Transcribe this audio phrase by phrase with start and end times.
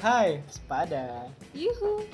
[0.00, 1.28] Hai, sepada.
[1.52, 2.04] Yuhu.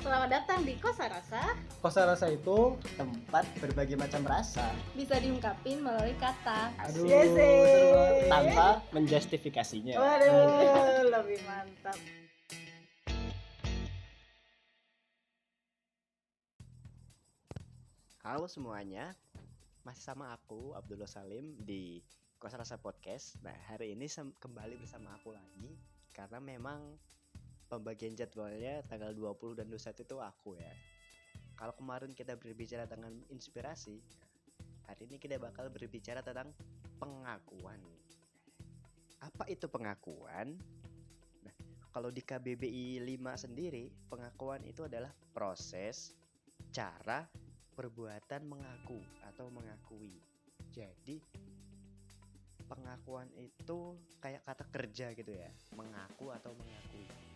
[0.00, 1.56] Selamat datang di Kosa Rasa.
[1.80, 4.64] Kosa rasa itu tempat berbagai macam rasa.
[4.92, 6.72] Bisa diungkapin melalui kata.
[6.82, 8.12] Aduh, Yes, seru banget.
[8.18, 8.28] eh.
[8.28, 9.94] tanpa menjustifikasinya.
[9.96, 10.44] Waduh,
[11.08, 11.96] lebih mantap.
[18.24, 19.12] Halo semuanya,
[19.84, 22.00] masih sama aku Abdullah Salim di
[22.40, 23.36] Kosa Rasa Podcast.
[23.44, 24.08] Nah hari ini
[24.40, 25.76] kembali bersama aku lagi
[26.16, 26.80] karena memang
[27.74, 30.70] pembagian jadwalnya tanggal 20 dan 21 itu aku ya.
[31.58, 33.98] Kalau kemarin kita berbicara tentang inspirasi,
[34.86, 36.54] hari ini kita bakal berbicara tentang
[37.02, 37.82] pengakuan.
[39.18, 40.54] Apa itu pengakuan?
[41.42, 41.54] Nah,
[41.90, 46.14] kalau di KBBI 5 sendiri, pengakuan itu adalah proses,
[46.70, 47.26] cara,
[47.74, 50.14] perbuatan mengaku atau mengakui.
[50.70, 51.22] Jadi
[52.66, 57.33] pengakuan itu kayak kata kerja gitu ya, mengaku atau mengakui.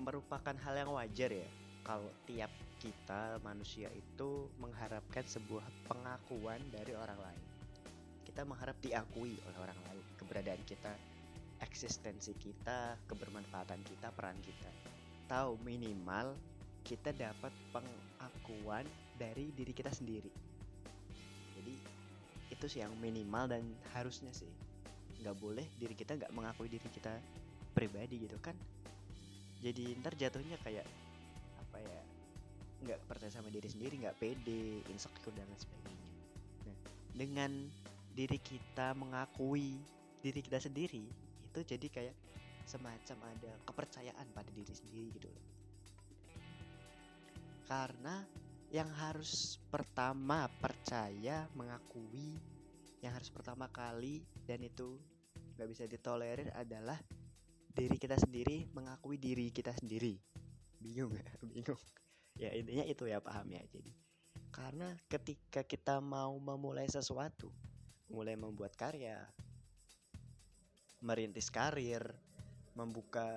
[0.00, 1.48] Merupakan hal yang wajar ya
[1.84, 2.48] kalau tiap
[2.80, 7.42] kita manusia itu mengharapkan sebuah pengakuan dari orang lain.
[8.24, 10.92] Kita mengharap diakui oleh orang lain keberadaan kita,
[11.60, 14.70] eksistensi kita, kebermanfaatan kita, peran kita.
[15.28, 16.32] Tahu minimal
[16.80, 18.88] kita dapat pengakuan
[19.20, 20.32] dari diri kita sendiri
[21.60, 21.74] jadi
[22.50, 23.62] itu sih yang minimal dan
[23.92, 24.48] harusnya sih
[25.20, 27.20] nggak boleh diri kita nggak mengakui diri kita
[27.76, 28.56] pribadi gitu kan
[29.60, 30.88] jadi ntar jatuhnya kayak
[31.60, 32.00] apa ya
[32.80, 36.10] nggak percaya sama diri sendiri nggak pede insecure dan lain sebagainya.
[36.64, 36.76] Nah
[37.12, 37.52] dengan
[38.16, 39.76] diri kita mengakui
[40.20, 41.04] diri kita sendiri
[41.50, 42.16] itu jadi kayak
[42.64, 45.46] semacam ada kepercayaan pada diri sendiri gitu loh.
[47.68, 48.24] Karena
[48.70, 52.38] yang harus pertama percaya mengakui
[53.02, 55.00] yang harus pertama kali dan itu
[55.56, 56.96] nggak bisa ditolerir adalah
[57.80, 60.20] diri kita sendiri mengakui diri kita sendiri.
[60.76, 61.24] Bingung ya?
[61.52, 61.80] Bingung.
[62.36, 63.64] Ya intinya itu ya paham ya.
[63.72, 63.96] Jadi
[64.52, 67.48] karena ketika kita mau memulai sesuatu
[68.10, 69.22] mulai membuat karya
[71.00, 72.02] merintis karir
[72.74, 73.30] membuka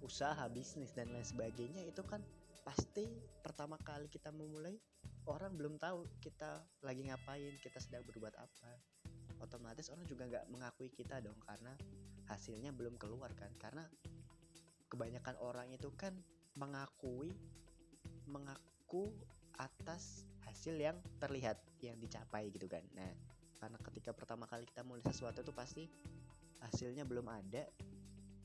[0.00, 2.24] usaha bisnis dan lain sebagainya itu kan
[2.64, 3.06] pasti
[3.44, 4.74] pertama kali kita memulai
[5.28, 8.72] orang belum tahu kita lagi ngapain kita sedang berbuat apa.
[9.38, 11.76] Otomatis orang juga nggak mengakui kita dong karena
[12.30, 13.50] hasilnya belum keluar kan.
[13.58, 13.86] Karena
[14.90, 16.14] kebanyakan orang itu kan
[16.56, 17.34] mengakui
[18.26, 19.12] mengaku
[19.56, 22.82] atas hasil yang terlihat yang dicapai gitu kan.
[22.94, 23.10] Nah
[23.56, 25.88] karena ketika pertama kali kita mulai sesuatu tuh pasti
[26.60, 27.64] hasilnya belum ada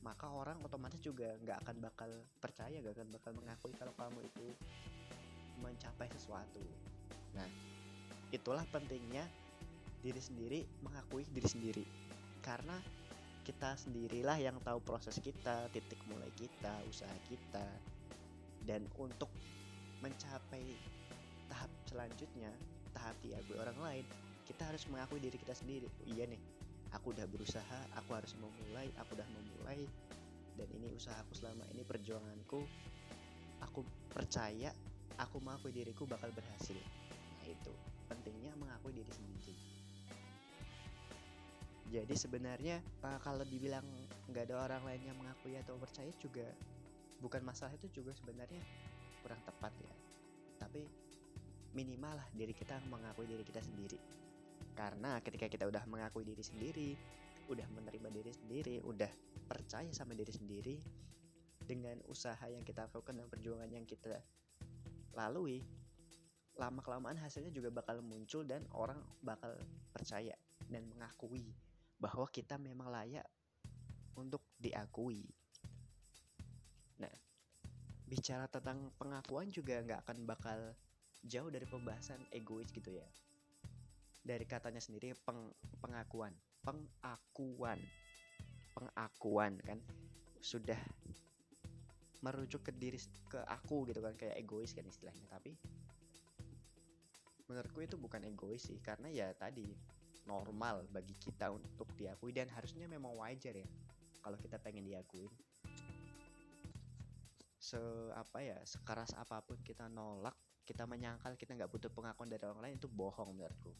[0.02, 2.10] maka orang otomatis juga nggak akan bakal
[2.42, 4.46] percaya gak akan bakal mengakui kalau kamu itu
[5.62, 6.58] mencapai sesuatu.
[7.38, 7.46] Nah
[8.34, 9.22] itulah pentingnya
[10.02, 11.84] diri sendiri mengakui diri sendiri.
[12.42, 12.74] Karena
[13.42, 17.66] kita sendirilah yang tahu proses kita titik mulai kita usaha kita.
[18.62, 19.28] Dan untuk
[19.98, 20.62] mencapai
[21.50, 22.50] tahap selanjutnya
[22.94, 24.04] tahap diakui orang lain
[24.46, 25.90] kita harus mengakui diri kita sendiri.
[26.06, 26.42] Iya nih
[26.94, 29.82] aku udah berusaha aku harus memulai aku udah memulai
[30.54, 32.60] dan ini usahaku selama ini perjuanganku
[33.64, 33.80] aku
[34.12, 34.70] percaya
[35.18, 36.78] aku mengakui diriku bakal berhasil.
[37.42, 37.72] Nah itu
[38.06, 39.71] pentingnya mengakui diri sendiri
[41.92, 43.84] jadi sebenarnya uh, kalau dibilang
[44.32, 46.48] nggak ada orang lain yang mengakui atau percaya juga
[47.20, 48.64] bukan masalah itu juga sebenarnya
[49.20, 49.94] kurang tepat ya.
[50.56, 50.88] Tapi
[51.76, 54.00] minimal lah diri kita mengakui diri kita sendiri.
[54.72, 56.96] Karena ketika kita udah mengakui diri sendiri
[57.50, 59.10] udah menerima diri sendiri udah
[59.50, 60.76] percaya sama diri sendiri
[61.66, 64.22] dengan usaha yang kita lakukan dan perjuangan yang kita
[65.12, 65.62] lalui
[66.56, 69.56] lama kelamaan hasilnya juga bakal muncul dan orang bakal
[69.90, 70.36] percaya
[70.68, 71.52] dan mengakui
[72.02, 73.22] bahwa kita memang layak
[74.18, 75.22] untuk diakui.
[76.98, 77.14] Nah
[78.10, 80.58] bicara tentang pengakuan juga nggak akan bakal
[81.22, 83.06] jauh dari pembahasan egois gitu ya.
[84.26, 86.34] Dari katanya sendiri peng, pengakuan.
[86.66, 87.78] Pengakuan.
[88.74, 89.78] Pengakuan kan?
[90.42, 90.78] Sudah
[92.22, 92.98] merujuk ke diri
[93.30, 95.30] ke aku gitu kan kayak egois kan istilahnya.
[95.30, 95.54] Tapi
[97.46, 99.70] menurutku itu bukan egois sih karena ya tadi
[100.24, 103.68] normal bagi kita untuk diakui dan harusnya memang wajar ya
[104.22, 105.30] kalau kita pengen diakuin
[107.62, 107.78] se
[108.18, 112.62] apa ya sekeras apa pun kita nolak kita menyangkal kita nggak butuh pengakuan dari orang
[112.62, 113.74] lain itu bohong menurutku.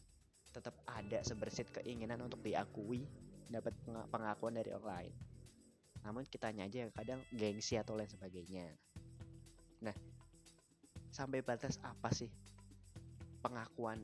[0.53, 3.07] Tetap ada sebersit keinginan untuk diakui
[3.47, 3.73] dapat
[4.11, 5.13] pengakuan dari orang lain.
[6.03, 8.67] Namun kitanya aja yang kadang gengsi atau lain sebagainya.
[9.81, 9.95] Nah
[11.13, 12.29] sampai batas apa sih
[13.39, 14.03] pengakuan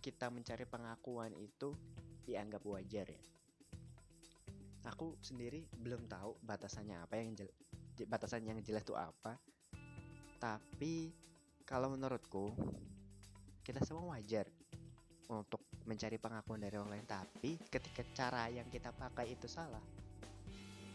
[0.00, 1.76] kita mencari pengakuan itu
[2.24, 3.22] dianggap wajar ya?
[4.88, 7.56] Aku sendiri belum tahu batasannya apa yang jel-
[8.00, 9.36] je- batasan yang jelas itu apa.
[10.40, 11.12] Tapi
[11.68, 12.56] kalau menurutku
[13.60, 14.48] kita semua wajar
[15.28, 17.06] untuk mencari pengakuan dari orang lain.
[17.06, 19.84] Tapi ketika cara yang kita pakai itu salah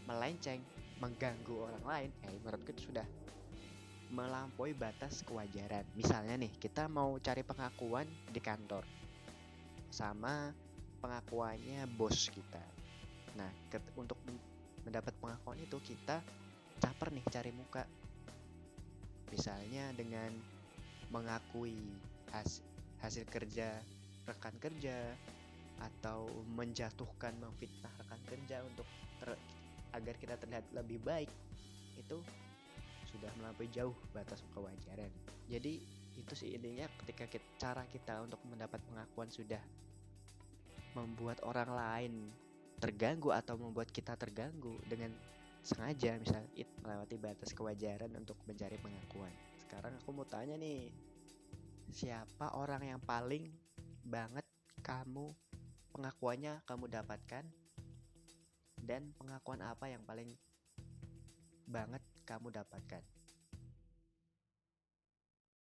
[0.06, 0.62] melenceng
[1.02, 3.06] mengganggu orang lain eh menurutku itu sudah
[4.16, 5.84] melampaui batas kewajaran.
[6.00, 8.88] Misalnya nih kita mau cari pengakuan di kantor.
[9.92, 10.56] Sama
[11.04, 12.64] pengakuannya bos kita.
[13.36, 13.52] Nah
[14.00, 14.40] untuk men-
[14.88, 16.24] mendapat pengakuan itu kita
[16.80, 17.84] caper nih cari muka.
[19.36, 20.32] Misalnya dengan
[21.12, 21.76] mengakui
[22.32, 22.64] has-
[23.04, 23.84] hasil kerja
[24.26, 25.14] rekan kerja
[25.84, 26.26] atau
[26.56, 28.88] menjatuhkan memfitnah rekan kerja untuk
[29.20, 29.44] ter-
[29.92, 31.32] agar kita terlihat lebih baik
[32.00, 32.20] itu
[33.16, 35.10] sudah melampaui jauh batas kewajaran.
[35.48, 35.80] Jadi
[36.16, 39.60] itu sih intinya ketika kita, cara kita untuk mendapat pengakuan sudah
[40.96, 42.14] membuat orang lain
[42.80, 45.12] terganggu atau membuat kita terganggu dengan
[45.66, 49.34] sengaja misal it melewati batas kewajaran untuk mencari pengakuan.
[49.60, 50.94] Sekarang aku mau tanya nih
[51.90, 53.50] siapa orang yang paling
[54.06, 54.46] banget
[54.86, 55.34] kamu
[55.90, 57.44] pengakuannya kamu dapatkan?
[58.86, 60.38] Dan pengakuan apa yang paling
[61.66, 63.15] banget kamu dapatkan